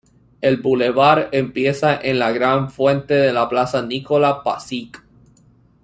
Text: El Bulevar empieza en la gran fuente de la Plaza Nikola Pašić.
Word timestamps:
El 0.41 0.57
Bulevar 0.57 1.29
empieza 1.31 1.99
en 2.01 2.17
la 2.17 2.31
gran 2.31 2.71
fuente 2.71 3.13
de 3.13 3.31
la 3.31 3.47
Plaza 3.47 3.83
Nikola 3.83 4.41
Pašić. 4.43 4.95